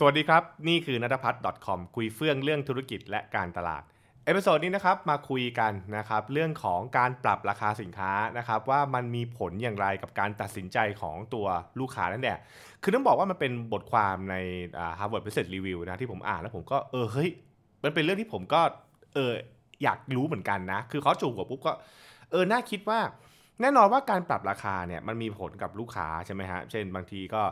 [0.00, 3.82] สวัสดีครับ นี่คือนัทพัฒน์ .com คุยเฟื่องเรื่องธุรกิจและการตลาด
[4.24, 11.46] episode นี้นะครับมาคุยกันนะครับเรื่องของการปรับราคาสินค้านะครับว่ามันมีผลอย่างไรกับการตัดสินใจของตัว
[11.80, 12.38] ลูกค้านั่นแหละ
[12.82, 14.36] คือต้องบอกว่ามันเป็นบทความใน
[14.98, 17.30] Harvard Business Review นะที่ผมอ่านแล้วผมก็เออเฮ้ย
[17.84, 18.60] มันเป็นเรื่องที่ผมก็
[19.14, 19.32] เออ
[19.82, 21.72] อยากรู้เหมือนกันนะ คือเขาจูงหัวปุ๊บก็
[22.30, 23.00] เออน่าคิดว่า
[23.60, 27.42] แน่นอนว่าการปรับราคาเนี่ยมันมีผลกับลูกค้าใช่ไหมฮะ เช่นบางทีก็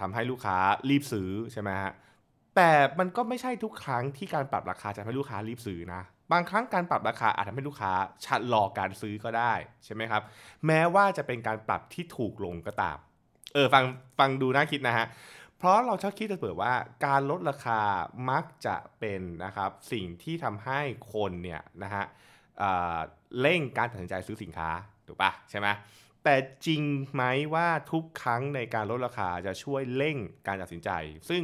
[0.00, 0.56] ทำให้ลูกค้า
[0.90, 1.92] รีบซื้อใช่ไหมฮะ
[2.56, 7.92] แต่มันก็ไม่ใช่ทุกครั้งที่การปรับราคาจะทำให้ลูกค้ารีบซื้อนะ บางครั้งการปรับราคาอาจทำให้ลูกค้า
[8.24, 9.52] ชะลอการซื้อก็ได้
[9.84, 10.22] ใช่ไหมครับ
[10.66, 12.98] แม้ว่าจะเป็นการปรับที่ถูกลงก็ตาม
[13.54, 13.84] เออฟัง
[14.18, 15.06] ฟังดูน่าคิดนะฮะ
[15.58, 16.74] เพราะเราชอบคิดเสมอว่า
[17.06, 17.80] การลดราคา
[18.30, 20.80] มักจะเป็นนะครับสิ่งที่ทำให้
[21.12, 22.04] คนเนี่ยนะฮะ
[23.40, 24.70] เร่งการตัดสินใจซื้อสินค้า
[25.08, 25.68] ถูกปะใช่ไหม
[26.24, 26.34] แต่
[26.66, 26.82] จริง
[27.14, 27.22] ไหม
[27.54, 30.16] ว่าทุกครั้งในการลดราคาจะช่วยเร่ง
[30.46, 30.90] การตัดสินใจ
[31.28, 31.42] ซึ่ง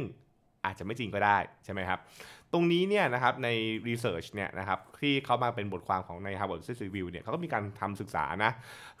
[0.65, 1.99] อาจจะไม่จริงก็ได้ใช่ไหมครับ
[2.53, 3.49] ตรงนี้เนี่ยนะครับใน
[3.87, 8.51] research เนี่ยนะครับที่เขามาเป็นบทความของใน Harvard Business Review เนี่ยเขาก็มีการทำศึกษานะ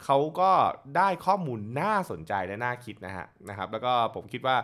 [0.03, 0.51] เขาก็
[0.97, 4.55] ได้ข้อมูลน่าสนใจและน่าคิดนะฮะนะครับ แล้วก็ผมคิดว่า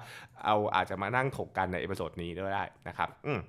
[0.46, 3.40] เอาอาจจะมานั่งถกกันใน episode นี้ด้วยได้นะครับอืม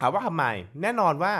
[0.00, 0.44] ถามว่าทำไม
[0.82, 1.34] แน่นอนว่า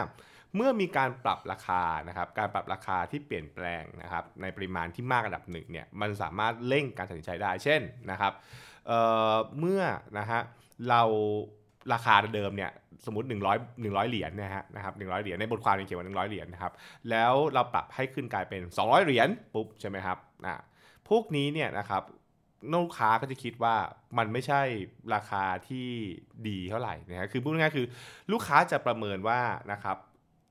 [0.56, 8.32] เมื่อมีการปรับราคานะครับการปรับราคาที่เปลี่ยนแปลงนะครับในปริมาณที่มากระดับหนึ่งเนี่ยมันสามารถเร่งการตัดสินใจได้เช่นนะครับ
[8.86, 9.82] เเมื่อ
[10.18, 10.40] นะฮะ
[10.88, 11.02] เรา
[11.92, 12.70] ราคาเดิมเนี่ย
[13.06, 13.36] สมมติ 100
[13.82, 16.72] 100 เหรียญนะฮะนะครับ100 เหรียญในบทความเขียนว่า100 เหรียญนะครับ
[17.10, 20.54] แล้วเราปรับให้ขึ้นกลายเป็น 200 เหรียญปุ๊บใช่ไหมครับอ่า
[21.08, 22.02] พวกนี้เนี่ยนะครับ
[22.72, 23.74] ลูกค้าก็จะคิดว่า
[24.18, 24.60] มันไม่ใช่
[25.14, 25.88] ราคาที่
[26.48, 27.86] ดีเท่าไหร่นะฮะคือพูดง่ายๆคือ
[28.32, 29.40] ลูกค้าจะประเมินว่า
[29.72, 29.96] นะครับ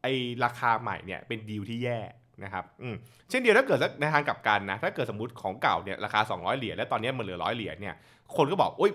[0.05, 0.11] ไอ
[0.45, 1.99] ราคาใหม่เนี่ยเป็นดีลที่แย่
[2.43, 2.95] นะครับอืม
[3.29, 7.95] เช่นเดียวถ้าเกิดในทางกลับกันนะถ้าเกิดสมมติของเก่าเนี่ยราคา 200 เหรียญแล้วตอนนี้มันเหลือร้อยเหรียญเนี่ย
[8.35, 8.93] คนก็บอกอุ้ย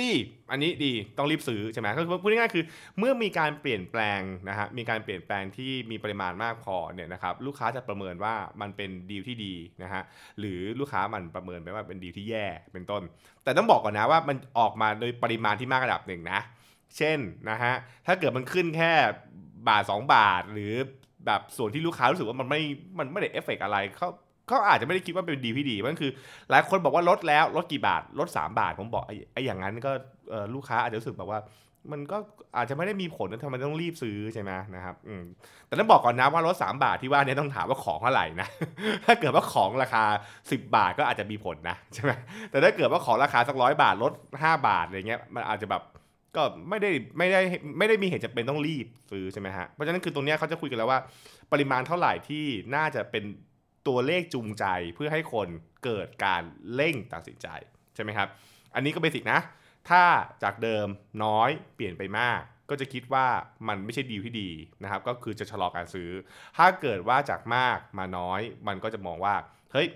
[0.00, 0.12] ดี
[0.50, 2.64] อันนี้ดีต้องรีบซื้อใช่ไหมก็พูดง่ายๆคือ
[2.98, 10.02] เมื่อมีการเปลี่ยนแปลงนะฮะมีการเปลี่ยนแปลงที่มีปริมาณมากพอเนี่ยนะครับลูกค้าจะประเมินว่ามันเป็นดีลที่ดีนะฮะ
[10.38, 13.02] หรือลูกค้ามันประเมินไปว่าเป็นดีลที่แย่เป็นต้น
[13.44, 16.40] แต่ต้องบอกก่อนนะว่ามันออกมาโดยปริมาณที่มากระดับหนึ่งนะ
[16.96, 17.18] เช่น
[17.50, 17.72] นะฮะ
[18.06, 18.92] ถ้าเกิดมันขึ้นแค่
[19.68, 20.72] บาท 2 บาท หรือ
[21.26, 22.60] แบบส่วนที่ลูกค้ารู้สึกว่ามันไม่
[22.98, 24.08] มันไม่ได้เอฟเฟกอะไรเขา
[24.48, 26.10] เขาอาจจะไม่ได้คิดว่าเป็นดีพี่ดีมันคือ
[26.50, 29.90] หลายคนบอกว่าลดแล้วลดกี่บาทลด 3 บาทผมบอกไอ้อย่างนั้นก็
[30.54, 31.40] ลูกค้าอาจจะรู้สึกแบบว่า
[31.92, 32.18] มันก็
[32.56, 34.96] อาจจะไม่ได้มีผลนะทำไมต้องรีบซื้อใช่ไหมนะครับ
[35.66, 38.48] แต่ต้องบอกก่อนนะว่าลด3บาทที่ว่าเนี่ยต้องถามว่าของเท่าไหร่นะ
[39.06, 40.04] ถ้าเกิดว่าของราคา
[40.40, 42.12] 10 บาทก็อาจจะมีผลนะใช่ไหม
[42.50, 45.82] แต่ถ้าเกิดว่าของราคาสักร้อยบาทลด 5 บาทอะไรเงี้ยมันอาจจะแบบ
[46.38, 47.40] ก็ไม่ได้ไม่ได้
[47.78, 51.00] ไม่ได้มีเหตุจะเป็นต้องรีบซื้อใช่ไหมฮะ เพราะฉะนั้นคือตรงนี้เขาจะคุยกันแล้วว่า
[51.52, 53.24] ปริมาณเท่าไหร่ที่น่าจะเป็น
[53.88, 55.48] ตัวเลขจูงใจเพื่อให้คน
[55.84, 56.42] เกิดการ
[56.74, 57.48] เร่งตัดสินใจ
[57.94, 58.28] ใช่ไหมครับ
[58.74, 59.40] อันนี้ก็เบสิกนะ
[59.88, 60.02] ถ้า
[60.42, 60.86] จากเดิม
[61.24, 62.40] น้อยเปลี่ยนไปมาก
[62.70, 63.26] ก็จะคิดว่า
[63.68, 64.50] มันไม่ใช่ดีที่ดี
[64.82, 66.10] นะครับ ก็คือจะชะลอการซื้อ
[66.56, 69.34] ถ้าเกิดว่าจากมากมาน้อย มันก็จะมองว่า
[69.72, 69.88] เฮ้ย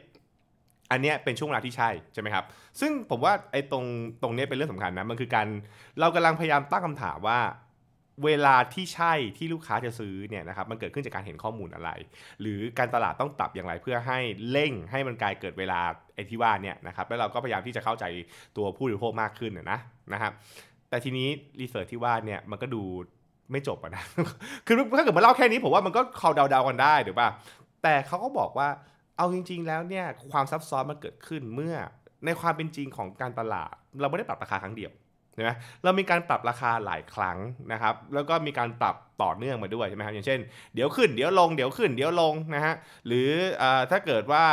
[0.92, 2.44] อันนี้เป็นช่วงเวลาที่ใช่ใช่ไหมครับ
[2.80, 3.84] ซึ่งผมว่าไอ้ตรง
[4.22, 5.46] ตรงนี้เป็นเรื่องสำคัญนะ มันคือการ
[6.00, 7.40] เรากำลังพยายามตั้งคำถามว่า
[8.24, 11.90] เวลาที่ใช่ที่ลูกค้าจะซื้อเนี่ยนะครับมันเกิดขึ้นจากการเห็นข้อมูลอะไร
[12.40, 14.18] หรือการตลาดต้องปรับอย่างไรเพื่อให้
[14.50, 15.80] เร่งให้มันกลายเกิดเวลา
[16.14, 18.04] ไอ้ที่ว่าเนี่ยนะครับแล้วเราก็พยายามที่จะเข้าใจ
[18.56, 19.78] ตัวผู้บริโภคมากขึ้นนะ
[20.12, 20.32] นะครับ
[20.88, 21.28] แต่ทีนี้
[21.60, 22.82] รีเสิร์ชที่ว่าเนี่ยมันก็ดู
[23.52, 24.04] ไม่จบนะ
[24.66, 27.28] คือถ้าเกิดมาเล่าแค่นี้ผมว่ามันก็เขาเดาๆกันได้ถูกป่ะ
[27.82, 28.68] แต่เขาก็บอกว่า
[29.22, 31.74] เอาจริง ๆ แล้วเนี่ยความซับซ้อนมันเกิดขึ้นเมื่อ
[32.24, 34.92] ในความเป็นจริงของการตลาด เราไม่ได้ปรับราคาครั้งเดียว
[35.46, 37.38] นะเรามีการปรับราคาหลายครั้ง
[37.72, 40.40] นะครับ แล้วก็มีการปรับต่อเนื่องมาด้วยใช่ไหมครับอย่างเช่น
[40.74, 42.74] เดี๋ยวขึ้นเดี๋ยวลงเดี๋ยวขึ้นเดี๋ยวลงนะฮะ
[43.06, 43.28] หรือ
[43.62, 44.44] อถ้าเกิดว่า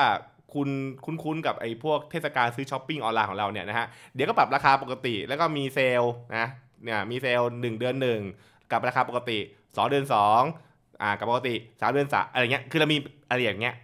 [0.54, 0.70] คุณ
[1.06, 6.48] คุ้นๆกับไอ้พวกเทศกาลซื้อช้อปปิ้งออนไลน์ของเราเนี่ยนะฮะเดี๋ยวก็ปรับราคาปกติ แล้วก็มีเซลล์นะ
[6.84, 7.96] เนี่ยมีเซลล์หเดือน
[8.34, 10.06] 1กับราคาปกติ 2 เดือน
[10.50, 12.98] 2อ่ากับปกติ 3 เดือน3อะไรเงี้ยคือเรามี
[13.30, 13.76] อะไรอย่างเงี้ย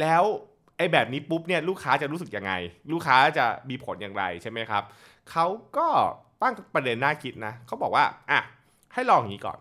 [0.00, 0.24] แล้ว
[0.76, 2.52] ไอ้แบบนี้ปุ๊บเนี่ยลูกค้าจะรู้สึกยังไง
[2.92, 4.82] ลูกค้าจะมีผลอย่างไรใช่ไหมครับ
[5.30, 5.46] เขา
[5.76, 5.88] ก็
[6.42, 8.40] ตั้งประเด็นน่าคิดนะเขาบอกว่าอะ
[8.94, 9.58] ให้ลองอย่างนี้ก่อน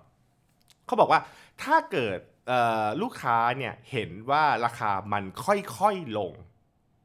[0.86, 1.20] เขาบอกว่า
[1.64, 2.20] ถ้าเกิด
[3.02, 6.34] ลูกค้าเนี่ยเห็นว่าราคามันค่อยๆลง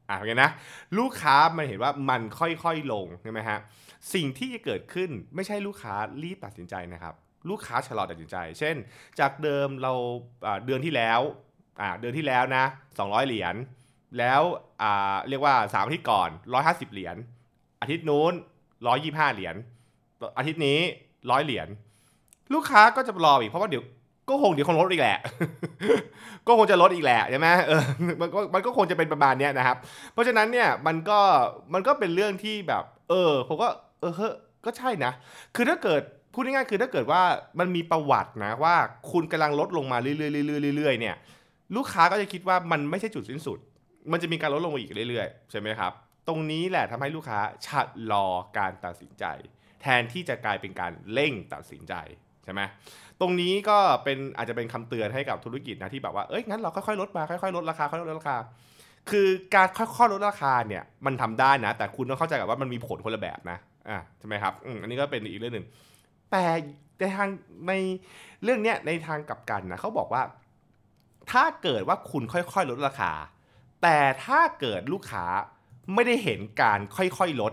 [0.08, 0.52] อะเห็นนะ
[0.98, 3.58] ลูกค้ามันเห็นว่ามันค่อยๆลงใช่ไหมฮะ
[4.14, 7.14] สิ่งที่จะเกิดขึ้นไม่ใช่ลูกค้ารีบตัดสินใจนะครับ
[7.50, 8.76] ลูกค้าชะลอตัดสินใจ เช่น
[9.20, 9.92] จากเดิมเรา
[10.66, 11.20] เดือนที่แล้ว
[11.98, 12.64] เดือนที่แล้วนะ
[12.96, 13.54] 200 เหรียญ
[14.18, 14.42] แล้ว
[15.28, 16.28] เรียกว่า3อาทิตย์ก่อน
[16.62, 17.16] 150 เหรียญ
[17.80, 18.32] อาทิตย์นู้น
[18.84, 19.54] 125 เหรียญ
[20.38, 20.78] อาทิตย์นี้
[21.12, 21.68] 100 เหรียญ
[22.54, 23.84] ลูกค้าก็จะรออีกเพราะว่าเดี๋ยว
[24.28, 25.18] ก็คงเดี๋ยวคงลดอีกแหละ
[26.46, 27.82] ก็คงจะลดอีกแหละใช่ไหมเออ
[28.20, 29.76] มันก็มันก็คงจะเป็นประมาณนี้นะครับ
[30.12, 31.20] เพราะฉะนั้นเนี่ยมันก็
[31.74, 33.68] มันก็เป็นเรื่องที่แบบ เออผมก็
[34.00, 34.30] เออเฮ้
[34.64, 35.12] ก็ใช่นะ
[35.54, 37.22] คือถ้าเกิดพูดง่ายๆคือถ้าเกิดว่า
[37.58, 38.76] มันมีประวัตินะว่า
[39.12, 41.14] คุณกำลังลดลงมาเรื่อยๆเรื่อยๆเรื่อยๆเนี่ย
[41.76, 43.58] ลูกค้าก็จะคิดว่ามันไม่ใช่จุดสิ้นสุด
[44.12, 45.92] มันจะมีการลดลงอีกเรื่อยๆ ใช่ไหมครับ
[46.28, 47.80] ตรงนี้แหละทำให้ลูกค้าชะ
[48.10, 48.26] ลอ
[48.58, 49.24] การตัดสินใจ
[49.82, 51.94] แทนที่จะกลายเป็นการเร่งตัดสินใจ
[52.44, 52.60] ใช่ไหม
[53.20, 58.36] ตรงนี้ก็เป็นอาจจะเป็นคำเตือนให้กับธุรกิจนะที่แบบว่าเอ้ยงั้นเราค่อยๆลดมาค่อยๆลดราคาค่อยๆลดราคา
[59.10, 65.66] คือการค่อยๆลดราคาเนี่ยมันทำได้นะ แต่คุณต้องเข้าใจกับว่ามันมีผลคนละแบบนะอ่าใช่ไหมครับอืมอันนี้ก็เป็นอีกเรื่องหนึ่ง
[66.30, 66.44] แต่
[66.98, 67.28] ในทาง
[67.68, 67.72] ใน
[68.44, 70.22] เรื่องเนี้ยในทางกลับกันนะเขาบอกว่า
[71.30, 73.12] ถ้าเกิดว่าคุณค่อยๆลดราคา
[73.82, 75.24] แต่ถ้าเกิดลูกค้า
[75.94, 77.52] ไม่ได้เห็นการค่อยๆลด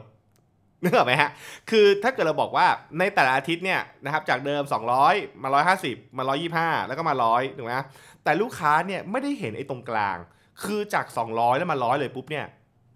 [0.84, 1.32] นึกออกไหมฮะ
[1.70, 2.68] คือถ้าเกิดเราบอกว่า
[3.00, 4.64] ในแต่ละอาทิตย์เนี่ยนะครับจากเดิม
[5.04, 5.50] 200 มา
[5.84, 6.24] 150 มา
[6.56, 7.74] 125 แล้วก็มา 100ถูกไหม
[8.24, 10.18] แต่ลูกค้าเนี่ยไม่ได้เห็นไอ้ตรงกลาง
[10.64, 12.46] คือจาก 200 แล้วมา 100 เลยปุ๊บเนี่ย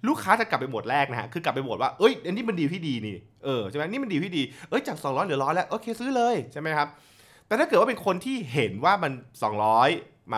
[0.08, 6.88] ลูกค้าจะกลับไปหมดแรกนะฮะ คือกลับไปหมดว่า เอ้ย อันนี้มันดีที่ดีนี่ เออ ใช่ไหมนี่มันดีที่ดี เอ้ย จาก 200เหลือร้อยแล้ว โอเค ซื้อเลย ใช่ไหมครับ
[7.48, 9.12] แต่ถ้าเกิดว่าเป็นคนที่เห็นว่ามัน
[9.66, 10.38] 200 มา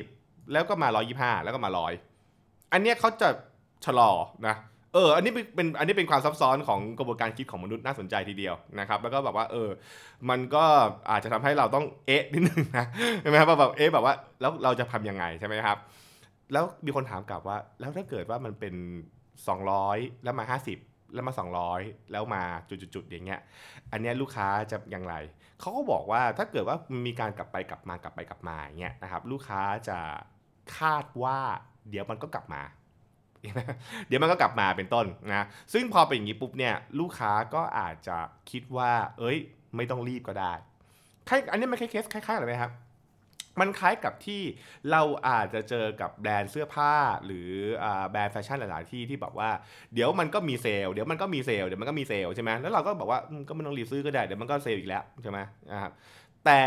[0.00, 1.70] 150แล้วก็มา125แล้วก็มา
[2.16, 3.28] 100อันเนี้ยเขาจะ
[3.84, 4.10] ชะลอ
[4.46, 4.56] นะ
[4.94, 9.68] เออ อันนี้เป็น อันนี้เป็นความซับซ้อนของกระบวนการคิดของมนุษย์น่าสนใจทีเดียวนะครับ แล้วก็แบบว่า เออ
[10.30, 10.64] มันก็
[11.10, 12.86] อาจจะทำให้เราต้องเอ๊ะนิดนึงนะ
[13.22, 15.78] ใช่ไหมครับแบบเอ๊ะแบบว่า แล้วเราจะทำยังไงใช่ไหมครับ
[16.52, 18.74] แล้วมีคนถามกลับว่า แล้วถ้าเกิดว่ามันเป็น
[19.48, 21.32] 200 แล้วมา 50 แล้วมา
[21.72, 23.40] 200 แล้วมาจุดๆๆอย่างเงี้ย
[23.92, 25.14] อันเนี้ยลูกค้าจะอย่างไร
[25.60, 26.76] เขาก็บอกว่าถ้าเกิดว่า
[27.06, 29.98] มีการกลับไปกลับมากลับไปกลับมาอย่างเงี้ยนะครับ ลูกค้าจะ
[30.78, 31.38] คาดว่า
[31.90, 32.62] เดี๋ยวมันก็กลับมา
[34.06, 38.18] เดี๋ยวมันก็กลับมาเป็นต้นนะ ซึ่งพอเป็นอย่างนี้ปุ๊บเนี่ยลูกค้าก็อาจจะ
[38.50, 39.38] คิดว่า เอ้ย
[39.76, 40.52] ไม่ต้องรีบก็ได้
[41.28, 42.72] คล้ายอันนี้มันคล้ายเคสคล้ายๆอะไรไหมครับ
[43.60, 44.42] มันคล้ายกับที่
[44.90, 46.92] เราอาจจะเจอกับแบรนด์เสื้อผ้า
[47.24, 47.48] หรือ
[48.10, 49.50] แบรนด์แฟชั่นหลาย ๆ ที่ที่แบบว่า
[49.94, 55.38] เดี๋ยวมันก็มีเซลล์เดี๋ยวมันก็มีเซลล์เดี๋ยวมันก็มีเซลล์ใช่ไหมแล้วเราก็บอกว่าก็ไม่ต้องรีบซื้อก็ได้เดี๋ยวมันก็เซลล์อีกแล้วใช่ไหม
[55.70, 55.92] นะครับ
[56.46, 56.62] แต่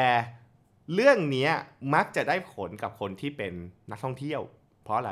[0.93, 1.49] เรื่องนี้
[1.95, 3.53] มักจะได้ผลกับคนที่เป็น
[3.91, 4.41] นักท่องเที่ยว
[4.83, 5.11] เพราะอะไร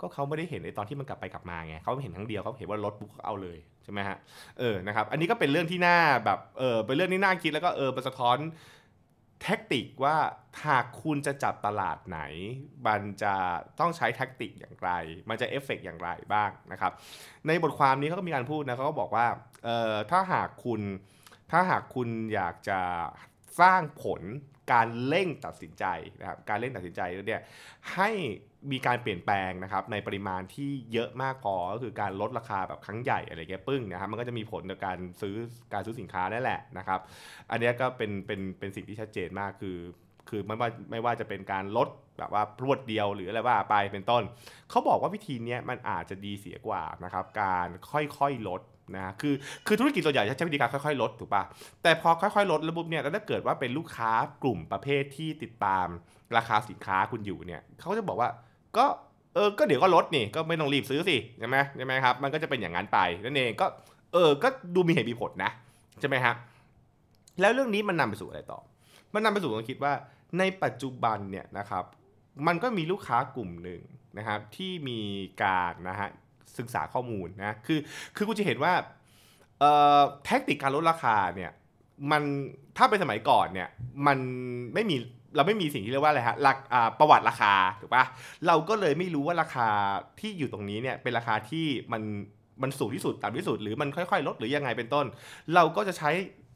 [0.00, 4.18] ก็เขาไม่ได้เห็นในตอนที่มันกลับไปกลับมาไงเขาเห็นครั้งเดียวเขาเห็นว่าลดปุ๊บเขาเอาเลยใช่ไหมฮะ
[4.58, 8.36] เออนะครับอันนี้ก็เป็นเรื่องที่น่าแบบเออเป็นเรื่องที่น่าคิดแล้วก็เออมันสะท้อน
[9.42, 10.16] tactic ว่า
[10.66, 12.20] หากคุณจะจับตลาดไหน
[12.86, 13.34] มันจะ
[13.80, 14.90] ต้องใช้แท็กติกอย่างไร
[15.28, 16.92] มันจะเอฟเฟกอย่างไรบ้างนะครับ
[17.46, 19.26] ในบทความนี้เขาก็มีการพูดนะเขาก็บอกว่า
[19.64, 20.80] เอ่อถ้าหากคุณ
[21.50, 22.80] ถ้าหากคุณอยากจะ
[23.60, 24.22] สร้างผล
[24.72, 25.84] การเร่งตัดสินใจ
[26.20, 27.42] นะครับการเร่งตัดสินใจเนี่ย
[27.94, 28.10] ให้
[28.72, 35.36] มีการเปลี่ยนแปลงนะครับในปริมาณที่เยอะมากพอก็คือการลดราคาแบบครั้งใหญ่อะไรเงี้ยปึ้งนะครับมันก็จะมีผลในการซื้อ
[35.72, 37.00] การซื้อสินค้านั่นแหละนะครับ
[37.50, 39.78] อันนี้ก็เป็นเป็นเป็นสิ่งที่ชัดเจนมากคือ
[40.28, 41.88] คือไม่ว่าไม่ว่าจะเป็นการลด
[42.18, 44.22] แบบว่าพรวดเดียวหรืออะไรว่าไปเป็นต้น
[44.70, 48.62] เขาบอกว่าวิธีนี้มันอาจจะดีเสียกว่านะครับการค่อยๆลด
[48.96, 49.34] นะคือ
[49.66, 51.42] คือธุรกิจส่วนใหญ่จะใช้วิธีการค่อยๆ ลดถูกปะ
[51.82, 54.10] แต่พอค่อยๆ ลดแล้วปุ๊บเนี่ยแล้วถ้าเกิดว่าเป็นลูกค้า
[54.42, 55.86] กลุ่มประเภทที่ติดตาม
[56.36, 58.28] ราคาสินค้าคุณอยู่เนี่ยเขาก็จะบอกว่า
[58.78, 58.86] ก็
[59.34, 63.66] เออก็เดี๋ยวก็ลดนี่ก็ไม่ต้องรีบซื้อสิใช่ไหมใช่ไหมครับมันก็จะเป็นอย่างนั้นไปนั่นเองก็
[64.12, 65.50] เออก็ดูมีเหตุมีผลนะ
[66.00, 66.34] ใช่ไหมครับ
[67.40, 68.60] แล้วเรื่องนี้มันนำไปสู่อะไรต่อ
[69.14, 69.92] มันนำไปสู่การคิดว่า
[70.38, 71.84] ในปัจจุบันเนี่ยนะครับ
[72.46, 73.80] มันก็มีลูกค้ากลุ่มหนึ่ง
[74.18, 75.00] นะครับที่มี
[75.42, 76.08] การนะฮะ
[76.58, 77.78] ศึกษาข้อมูลนะคือ
[78.16, 78.72] คือกูจะเห็นว่า
[79.60, 81.50] เอ่อแท็กติกการลดราคาเนี่ย
[82.10, 82.22] มัน
[82.76, 83.68] ถ้าเป็นสมัยก่อนเนี่ย
[84.06, 84.18] มัน
[84.74, 84.96] ไม่มี
[85.36, 88.04] เราไม่มีสิ่งที่เรียกว่าอะไรฮะราอ่าประวัติราคาถูกปะ
[88.46, 89.68] เราก็เลยไม่รู้ว่าราคา
[90.20, 92.02] ที่อยู่ตรงนี้เนี่ยเป็นราคาที่มัน
[92.62, 95.06] มันสูงที่สุดต่ำที่สุด หรือมันค่อยๆ ลดหรือยังไงเป็นต้น
[95.54, 96.10] เราก็จะใช้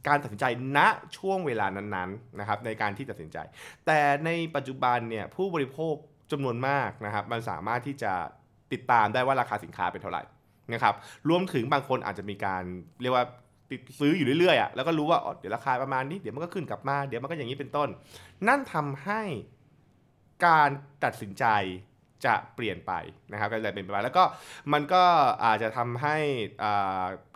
[0.09, 0.45] การตัดสินใจ
[0.77, 0.79] ณ
[1.17, 3.39] ช่วงเวลานั้นๆนะครับในการที่ตัดสินใจ
[3.87, 5.95] แต่ในปัจจุบันเนี่ยผู้บริโภค
[6.33, 8.13] จำนวนมากนะครับมันสามารถที่จะ
[8.73, 10.23] ติดตามได้ว่าราคาสินค้าเป็นเท่าไหร่
[10.73, 10.95] นะครับ
[11.29, 12.63] รวมถึงบางคนอาจจะมีการ
[13.03, 13.25] เรียกว่า
[13.73, 17.89] ติดซื้ออยู่เรื่อยๆอะแล้วก็รู้ว่าเดี๋ยวราคาประมาณนี้เดี๋ยวมันก็ขึ้นกลับมาเดี๋ยวมันก็อย่างนี้เป็นต้น
[18.49, 19.23] นั่นทำให้
[20.47, 20.71] การ
[21.05, 21.45] ตัดสินใจ
[22.27, 22.93] จะเปลี่ยนไป
[23.33, 24.25] นะครับก็เลยเป็นไปแล้วก็
[24.73, 25.03] มันก็
[25.45, 26.17] อาจจะทำให้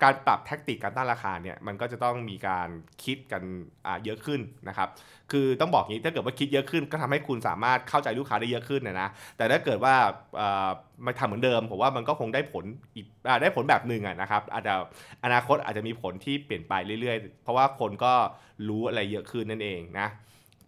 [0.03, 2.69] การปรับแท็กติกการตั้งราคาเนี่ยมันก็จะต้องมีการ
[3.05, 3.43] คิดกัน
[4.05, 4.89] เยอะขึ้นนะครับ
[5.33, 9.95] คือต้องบอกงี้ถ้าเกิดว่าคิดเยอะขึ้นก็ทำให้คุณสามารถเข้าใจลูกค้าได้เยอะขึ้นนะนะแต่ถ้าเกิดว่า
[10.41, 10.71] อ่า
[11.03, 12.65] ไม่ทำเหมือนเดิมผมว่ามันก็คงได้ผล
[12.95, 13.07] อีก
[13.43, 14.75] ได้ผลแบบหนึ่งอะนะครับอาจจะ
[15.25, 18.13] อนาคตอาจจะมีผลที่เปลี่ยนไปเรื่อยๆ เพราะว่าคนก็
[18.69, 20.09] รู้อะไรเยอะขึ้นนั่นเองนะ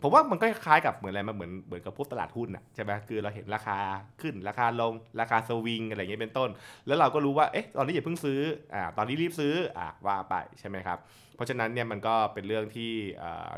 [0.03, 3.79] ผมว่ามันก็คล้ายกับเหมือนอะไรมาเหมือนเหมือนกับพวกตลาดหุ้นอะใช่ไหมคือเราเห็นราคา
[4.21, 6.51] ขึ้นราคาลงราคาสวิงอะไรเงี้ยเป็นต้น
[6.87, 8.41] แล้วเราก็รู้ว่าเอ๊ะตอนนี้อย่าเพิ่งซื้อ
[8.75, 10.99] อ่าตอนนี้รีบซื้ออ่าว่าไปใช่ไหมครับ
[11.35, 12.93] เพราะฉะนั้นเนี่ยมันก็เป็นเรื่องที่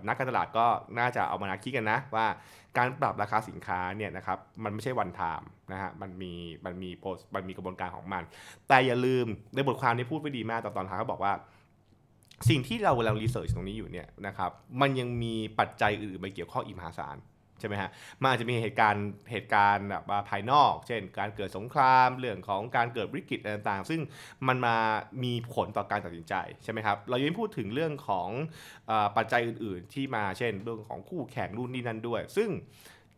[0.06, 0.66] นักการตลาดก็
[0.98, 2.26] น่าจะเอามานักคิดกันนะว่า
[2.78, 6.32] การปรับราคาสินค้าเนี่ยนะครับมันไม่ใช่วันไทม์นะฮะมันมี
[6.64, 8.22] มันมีโปรมันมีกระบวนการของมัน
[8.68, 11.32] แต่อย่าลืมในบทความนี้พูดไว้ดีมากตอนตอนท้ายเขาบอกว่า
[12.48, 17.18] สิ่งที่เรากำลังรีเสิร์ชตรงนี้อยู่เนี่ยนะครับมันยังมีปัจจัยอื่นๆมาเกี่ยวข้องอีกมหาศาล
[17.60, 24.00] ใช่ไหมฮะมันอาจจะมีเหตุการณ์เหตุการณ์แบบภายนอก เช่น การเกิดสงครามเรื่องของการเกิดวิกฤตต่างๆ ซึ่ง
[24.48, 24.76] มันมา
[25.22, 28.28] มีผลต่อการตัดสินใจใช่ไหมครับเรายังไม่พูดถึงเรื่องของ
[28.90, 32.48] อปัจจัยอื่นๆ ที่มาเช่น เรื่องของคู่แข่งรุ่นนี้นั่นด้วย ซึ่ง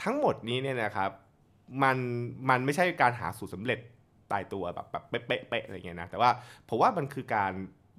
[0.02, 1.10] ทั้งหมดนี้เนี่ยนะครับ
[1.82, 1.96] มัน
[2.50, 3.78] มันไม่ใช่การหาสูตรสำเร็จ
[4.32, 6.30] ตายตัวแบบแบบเป๊ะๆอะไรเงี้ยนะแต่ว่า
[6.68, 7.52] ผมว่ามันคือการ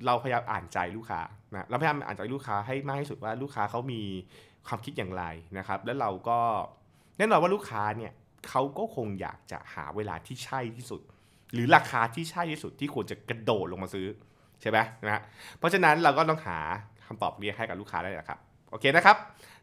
[0.06, 1.22] เราพยายามอ่านใจลูกค้า
[1.54, 4.02] นะเราพยายามอ่านใจลูกค้าให้มากที่สุดว่าลูกค้าเขามี
[4.68, 5.24] ความคิดอย่างไร
[5.58, 6.40] นะครับ แล้วเราก็
[7.18, 8.12] แน่นอนว่าลูกค้าเนี่ย
[8.50, 11.02] เขาก็คงอยากจะหาเวลาที่ใช่ที่สุด
[11.54, 14.08] หรือราคาที่ใช่ที่สุดที่ควรจะกระโดดลงมาซื้อ
[14.62, 15.22] ใช่ไหมนะฮะ
[15.58, 16.58] เพราะฉะนั้นเราก็ต้องหา
[17.08, 18.40] คำตอบนี้ให้กับลูกค้าได้แหละครับ
[18.74, 19.18] โอเคนะครับ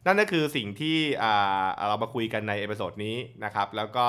[0.07, 0.97] นั่นก็คือสิ่งที่
[1.89, 4.07] เรามาคุยกันใน episode นี้นะครับ แล้วก็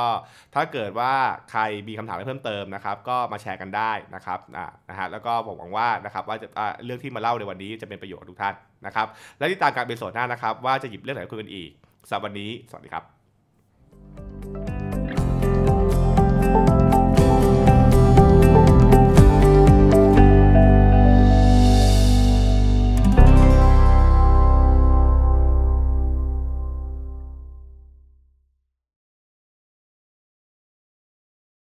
[0.56, 1.14] ถ้าเกิดว่า
[1.52, 4.40] ใครมีคำถามอะไรเพิ่มเติมนะครับ ก็มาแชร์กันได้นะครับ
[4.90, 6.48] นะฮะแล้วก็ผมหวังว่านะครับว่าจะ
[6.86, 8.56] เรื่องที่มาเล่าในวันนี้จะเป็นประโยชน์กับทุกท่าน
[8.86, 11.70] นะครับ และติดตามการ episode หน้านะครับ ว่าจะหยิบเรื่องไหนมาคุยกันอีก
[12.08, 13.21] สำหรับวันนี้ สวัสดีครับ